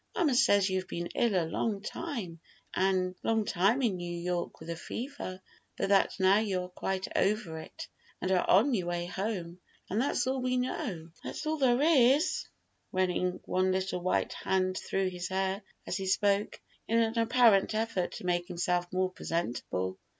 Mamma 0.15 0.33
says 0.33 0.67
you 0.67 0.79
have 0.79 0.87
been 0.87 1.09
ill 1.13 1.35
a 1.35 1.45
long 1.45 1.79
time 1.83 2.39
in 2.75 3.15
New 3.21 4.17
York 4.17 4.59
with 4.59 4.71
a 4.71 4.75
fever, 4.75 5.39
but 5.77 5.89
that 5.89 6.19
now 6.19 6.39
you 6.39 6.63
are 6.63 6.69
quite 6.69 7.07
over 7.15 7.59
it 7.59 7.87
and 8.19 8.31
are 8.31 8.49
on 8.49 8.73
your 8.73 8.87
way 8.87 9.05
home; 9.05 9.59
and 9.91 10.01
that's 10.01 10.25
all 10.25 10.41
we 10.41 10.57
know." 10.57 11.11
"That's 11.23 11.45
all 11.45 11.57
there 11.57 11.79
is," 11.83 12.47
running 12.91 13.41
one 13.45 13.71
little 13.71 14.01
white 14.01 14.33
hand 14.33 14.75
through 14.79 15.09
his 15.09 15.27
hair 15.27 15.61
as 15.85 15.97
he 15.97 16.07
spoke, 16.07 16.59
in 16.87 16.97
an 16.97 17.19
apparent 17.19 17.75
effort 17.75 18.13
to 18.13 18.25
make 18.25 18.47
himself 18.47 18.91
more 18.91 19.11
presentable. 19.11 19.99